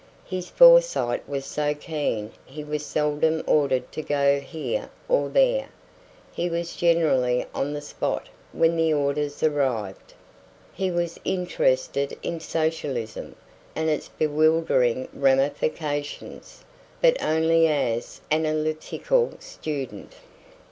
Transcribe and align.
His 0.25 0.49
foresight 0.49 1.29
was 1.29 1.45
so 1.45 1.75
keen 1.75 2.31
he 2.43 2.63
was 2.63 2.83
seldom 2.83 3.43
ordered 3.45 3.91
to 3.91 4.01
go 4.01 4.39
here 4.39 4.89
or 5.07 5.29
there; 5.29 5.69
he 6.33 6.49
was 6.49 6.75
generally 6.75 7.45
on 7.53 7.73
the 7.73 7.81
spot 7.81 8.27
when 8.51 8.75
the 8.75 8.91
orders 8.91 9.43
arrived. 9.43 10.15
He 10.73 10.89
was 10.89 11.19
interested 11.23 12.17
in 12.23 12.39
socialism 12.39 13.35
and 13.75 13.91
its 13.91 14.07
bewildering 14.09 15.07
ramifications, 15.13 16.63
but 16.99 17.21
only 17.21 17.67
as 17.67 18.21
an 18.31 18.47
analytical 18.47 19.33
student. 19.39 20.13